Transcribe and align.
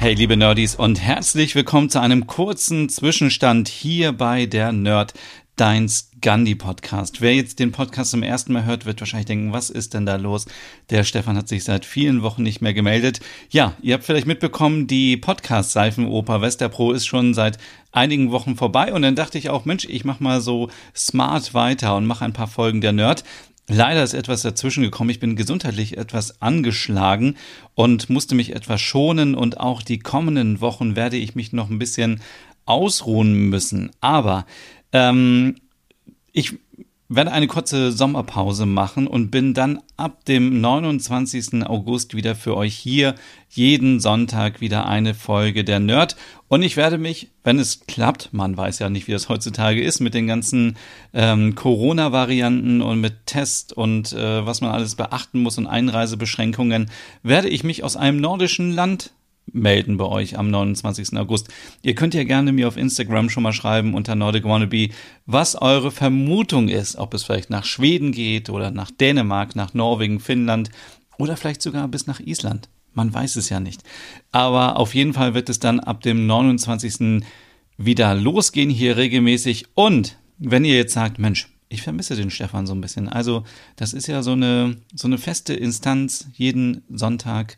Hey 0.00 0.14
liebe 0.14 0.34
Nerdies 0.34 0.76
und 0.76 0.98
herzlich 0.98 1.54
willkommen 1.54 1.90
zu 1.90 2.00
einem 2.00 2.26
kurzen 2.26 2.88
Zwischenstand 2.88 3.68
hier 3.68 4.12
bei 4.12 4.46
der 4.46 4.72
Nerd 4.72 5.12
Deins 5.56 6.12
Gandhi 6.22 6.54
Podcast. 6.54 7.20
Wer 7.20 7.34
jetzt 7.34 7.58
den 7.58 7.70
Podcast 7.70 8.12
zum 8.12 8.22
ersten 8.22 8.54
Mal 8.54 8.64
hört, 8.64 8.86
wird 8.86 8.98
wahrscheinlich 9.00 9.26
denken, 9.26 9.52
was 9.52 9.68
ist 9.68 9.92
denn 9.92 10.06
da 10.06 10.16
los? 10.16 10.46
Der 10.88 11.04
Stefan 11.04 11.36
hat 11.36 11.48
sich 11.48 11.64
seit 11.64 11.84
vielen 11.84 12.22
Wochen 12.22 12.42
nicht 12.42 12.62
mehr 12.62 12.72
gemeldet. 12.72 13.20
Ja, 13.50 13.74
ihr 13.82 13.92
habt 13.92 14.04
vielleicht 14.04 14.26
mitbekommen, 14.26 14.86
die 14.86 15.18
Podcast 15.18 15.72
Seifenoper 15.72 16.40
Westerpro 16.40 16.92
ist 16.92 17.04
schon 17.04 17.34
seit 17.34 17.58
einigen 17.92 18.30
Wochen 18.30 18.56
vorbei 18.56 18.94
und 18.94 19.02
dann 19.02 19.16
dachte 19.16 19.36
ich 19.36 19.50
auch, 19.50 19.66
Mensch, 19.66 19.84
ich 19.84 20.06
mach 20.06 20.18
mal 20.18 20.40
so 20.40 20.70
smart 20.96 21.52
weiter 21.52 21.94
und 21.94 22.06
mache 22.06 22.24
ein 22.24 22.32
paar 22.32 22.48
Folgen 22.48 22.80
der 22.80 22.92
Nerd. 22.92 23.22
Leider 23.72 24.02
ist 24.02 24.14
etwas 24.14 24.42
dazwischen 24.42 24.82
gekommen. 24.82 25.10
Ich 25.10 25.20
bin 25.20 25.36
gesundheitlich 25.36 25.96
etwas 25.96 26.42
angeschlagen 26.42 27.36
und 27.76 28.10
musste 28.10 28.34
mich 28.34 28.52
etwas 28.52 28.80
schonen 28.80 29.36
und 29.36 29.60
auch 29.60 29.82
die 29.82 30.00
kommenden 30.00 30.60
Wochen 30.60 30.96
werde 30.96 31.16
ich 31.16 31.36
mich 31.36 31.52
noch 31.52 31.70
ein 31.70 31.78
bisschen 31.78 32.20
ausruhen 32.66 33.48
müssen. 33.48 33.92
Aber 34.00 34.44
ähm, 34.92 35.54
ich 36.32 36.58
werde 37.10 37.32
eine 37.32 37.48
kurze 37.48 37.90
Sommerpause 37.90 38.66
machen 38.66 39.08
und 39.08 39.32
bin 39.32 39.52
dann 39.52 39.80
ab 39.96 40.24
dem 40.26 40.60
29. 40.60 41.66
August 41.66 42.14
wieder 42.14 42.36
für 42.36 42.56
euch 42.56 42.76
hier 42.76 43.16
jeden 43.48 43.98
Sonntag 43.98 44.60
wieder 44.60 44.86
eine 44.86 45.14
Folge 45.14 45.64
der 45.64 45.80
Nerd. 45.80 46.14
Und 46.46 46.62
ich 46.62 46.76
werde 46.76 46.98
mich, 46.98 47.28
wenn 47.42 47.58
es 47.58 47.80
klappt, 47.88 48.32
man 48.32 48.56
weiß 48.56 48.78
ja 48.78 48.90
nicht, 48.90 49.08
wie 49.08 49.12
das 49.12 49.28
heutzutage 49.28 49.82
ist, 49.82 49.98
mit 49.98 50.14
den 50.14 50.28
ganzen 50.28 50.76
ähm, 51.12 51.56
Corona-Varianten 51.56 52.80
und 52.80 53.00
mit 53.00 53.26
Test 53.26 53.72
und 53.72 54.12
äh, 54.12 54.46
was 54.46 54.60
man 54.60 54.70
alles 54.70 54.94
beachten 54.94 55.42
muss 55.42 55.58
und 55.58 55.66
Einreisebeschränkungen, 55.66 56.90
werde 57.24 57.48
ich 57.48 57.64
mich 57.64 57.82
aus 57.82 57.96
einem 57.96 58.20
nordischen 58.20 58.72
Land 58.72 59.10
melden 59.52 59.96
bei 59.96 60.04
euch 60.04 60.38
am 60.38 60.50
29. 60.50 61.16
August. 61.16 61.48
Ihr 61.82 61.94
könnt 61.94 62.14
ja 62.14 62.24
gerne 62.24 62.52
mir 62.52 62.68
auf 62.68 62.76
Instagram 62.76 63.30
schon 63.30 63.42
mal 63.42 63.52
schreiben 63.52 63.94
unter 63.94 64.14
Nordic 64.14 64.44
Wannabe, 64.44 64.90
was 65.26 65.60
eure 65.60 65.90
Vermutung 65.90 66.68
ist, 66.68 66.96
ob 66.96 67.14
es 67.14 67.24
vielleicht 67.24 67.50
nach 67.50 67.64
Schweden 67.64 68.12
geht 68.12 68.50
oder 68.50 68.70
nach 68.70 68.90
Dänemark, 68.90 69.56
nach 69.56 69.74
Norwegen, 69.74 70.20
Finnland 70.20 70.70
oder 71.18 71.36
vielleicht 71.36 71.62
sogar 71.62 71.88
bis 71.88 72.06
nach 72.06 72.20
Island. 72.20 72.68
Man 72.92 73.12
weiß 73.12 73.36
es 73.36 73.48
ja 73.48 73.60
nicht. 73.60 73.82
Aber 74.32 74.76
auf 74.76 74.94
jeden 74.94 75.12
Fall 75.12 75.34
wird 75.34 75.48
es 75.48 75.60
dann 75.60 75.80
ab 75.80 76.02
dem 76.02 76.26
29. 76.26 77.22
wieder 77.76 78.14
losgehen 78.14 78.70
hier 78.70 78.96
regelmäßig. 78.96 79.66
Und 79.74 80.16
wenn 80.38 80.64
ihr 80.64 80.76
jetzt 80.76 80.94
sagt, 80.94 81.18
Mensch, 81.18 81.48
ich 81.68 81.82
vermisse 81.82 82.16
den 82.16 82.30
Stefan 82.30 82.66
so 82.66 82.74
ein 82.74 82.80
bisschen. 82.80 83.08
Also, 83.08 83.44
das 83.76 83.92
ist 83.92 84.08
ja 84.08 84.22
so 84.22 84.32
eine, 84.32 84.76
so 84.94 85.06
eine 85.06 85.18
feste 85.18 85.54
Instanz 85.54 86.26
jeden 86.34 86.82
Sonntag 86.90 87.56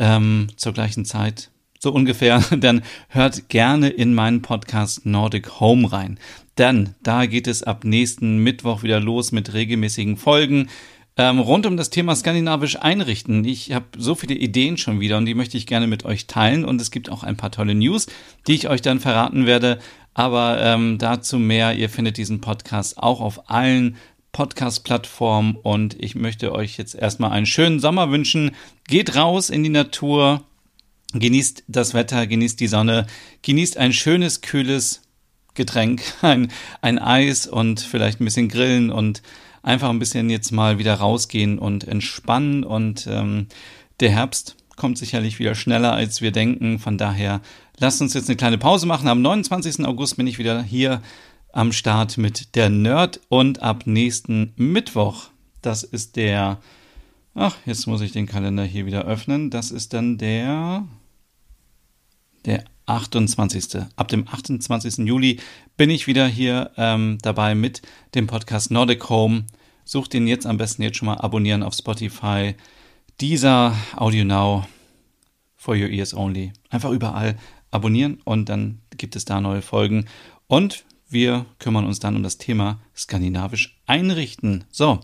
ähm, 0.00 0.48
zur 0.56 0.72
gleichen 0.72 1.04
Zeit, 1.04 1.50
so 1.78 1.92
ungefähr, 1.92 2.42
dann 2.58 2.82
hört 3.08 3.48
gerne 3.48 3.88
in 3.88 4.14
meinen 4.14 4.42
Podcast 4.42 5.06
Nordic 5.06 5.60
Home 5.60 5.92
rein. 5.92 6.18
Denn 6.58 6.94
da 7.02 7.26
geht 7.26 7.46
es 7.46 7.62
ab 7.62 7.84
nächsten 7.84 8.38
Mittwoch 8.38 8.82
wieder 8.82 8.98
los 8.98 9.30
mit 9.30 9.54
regelmäßigen 9.54 10.16
Folgen. 10.16 10.68
Ähm, 11.16 11.38
rund 11.38 11.66
um 11.66 11.76
das 11.76 11.90
Thema 11.90 12.16
skandinavisch 12.16 12.76
einrichten. 12.80 13.44
Ich 13.44 13.72
habe 13.72 13.86
so 13.96 14.14
viele 14.14 14.34
Ideen 14.34 14.78
schon 14.78 15.00
wieder 15.00 15.18
und 15.18 15.26
die 15.26 15.34
möchte 15.34 15.56
ich 15.56 15.66
gerne 15.66 15.86
mit 15.86 16.04
euch 16.04 16.26
teilen. 16.26 16.64
Und 16.64 16.80
es 16.80 16.90
gibt 16.90 17.10
auch 17.10 17.22
ein 17.22 17.36
paar 17.36 17.50
tolle 17.50 17.74
News, 17.74 18.06
die 18.46 18.54
ich 18.54 18.68
euch 18.68 18.80
dann 18.80 19.00
verraten 19.00 19.46
werde. 19.46 19.78
Aber 20.14 20.60
ähm, 20.60 20.98
dazu 20.98 21.38
mehr. 21.38 21.74
Ihr 21.74 21.88
findet 21.88 22.16
diesen 22.16 22.40
Podcast 22.40 22.98
auch 22.98 23.20
auf 23.20 23.50
allen 23.50 23.96
Podcast-Plattform 24.32 25.56
und 25.56 26.00
ich 26.02 26.14
möchte 26.14 26.52
euch 26.52 26.76
jetzt 26.76 26.94
erstmal 26.94 27.32
einen 27.32 27.46
schönen 27.46 27.80
Sommer 27.80 28.10
wünschen. 28.10 28.52
Geht 28.88 29.16
raus 29.16 29.50
in 29.50 29.62
die 29.62 29.70
Natur, 29.70 30.44
genießt 31.12 31.64
das 31.68 31.94
Wetter, 31.94 32.26
genießt 32.26 32.60
die 32.60 32.68
Sonne, 32.68 33.06
genießt 33.42 33.76
ein 33.76 33.92
schönes, 33.92 34.40
kühles 34.40 35.02
Getränk, 35.54 36.02
ein, 36.22 36.50
ein 36.80 36.98
Eis 36.98 37.46
und 37.46 37.80
vielleicht 37.80 38.20
ein 38.20 38.24
bisschen 38.24 38.48
grillen 38.48 38.90
und 38.90 39.22
einfach 39.62 39.90
ein 39.90 39.98
bisschen 39.98 40.30
jetzt 40.30 40.52
mal 40.52 40.78
wieder 40.78 40.94
rausgehen 40.94 41.58
und 41.58 41.86
entspannen 41.86 42.64
und 42.64 43.06
ähm, 43.10 43.48
der 44.00 44.10
Herbst 44.10 44.56
kommt 44.76 44.96
sicherlich 44.96 45.38
wieder 45.38 45.54
schneller, 45.54 45.92
als 45.92 46.22
wir 46.22 46.32
denken. 46.32 46.78
Von 46.78 46.96
daher 46.96 47.42
lasst 47.78 48.00
uns 48.00 48.14
jetzt 48.14 48.30
eine 48.30 48.36
kleine 48.36 48.56
Pause 48.56 48.86
machen. 48.86 49.08
Am 49.08 49.20
29. 49.20 49.84
August 49.84 50.16
bin 50.16 50.26
ich 50.26 50.38
wieder 50.38 50.62
hier 50.62 51.02
am 51.52 51.72
Start 51.72 52.18
mit 52.18 52.54
der 52.54 52.70
Nerd 52.70 53.20
und 53.28 53.62
ab 53.62 53.86
nächsten 53.86 54.52
Mittwoch, 54.56 55.30
das 55.62 55.82
ist 55.82 56.16
der, 56.16 56.58
ach, 57.34 57.56
jetzt 57.66 57.86
muss 57.86 58.00
ich 58.00 58.12
den 58.12 58.26
Kalender 58.26 58.64
hier 58.64 58.86
wieder 58.86 59.04
öffnen, 59.04 59.50
das 59.50 59.70
ist 59.70 59.92
dann 59.92 60.18
der, 60.18 60.86
der 62.44 62.64
28. 62.86 63.82
Ab 63.96 64.08
dem 64.08 64.26
28. 64.26 65.06
Juli 65.06 65.38
bin 65.76 65.90
ich 65.90 66.06
wieder 66.06 66.26
hier 66.26 66.72
ähm, 66.76 67.18
dabei 67.22 67.54
mit 67.54 67.82
dem 68.14 68.26
Podcast 68.26 68.70
Nordic 68.70 69.08
Home. 69.08 69.44
Sucht 69.84 70.12
den 70.12 70.26
jetzt 70.26 70.46
am 70.46 70.56
besten 70.56 70.82
jetzt 70.82 70.96
schon 70.96 71.06
mal 71.06 71.18
abonnieren 71.18 71.62
auf 71.62 71.74
Spotify, 71.74 72.54
dieser 73.20 73.76
Audio 73.96 74.24
Now, 74.24 74.66
for 75.56 75.74
your 75.74 75.88
ears 75.88 76.14
only. 76.14 76.52
Einfach 76.70 76.90
überall 76.90 77.36
abonnieren 77.70 78.20
und 78.24 78.48
dann 78.48 78.80
gibt 78.96 79.14
es 79.14 79.24
da 79.24 79.40
neue 79.40 79.62
Folgen. 79.62 80.06
Und 80.46 80.84
wir 81.10 81.46
kümmern 81.58 81.86
uns 81.86 81.98
dann 81.98 82.16
um 82.16 82.22
das 82.22 82.38
Thema 82.38 82.80
skandinavisch 82.96 83.80
einrichten. 83.86 84.64
So, 84.70 85.00